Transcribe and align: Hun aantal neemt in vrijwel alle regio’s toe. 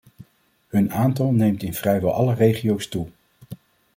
Hun 0.67 0.91
aantal 0.93 1.31
neemt 1.31 1.63
in 1.63 1.73
vrijwel 1.73 2.13
alle 2.13 2.33
regio’s 2.33 2.87
toe. 2.89 3.07